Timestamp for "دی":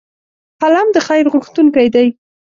1.95-2.07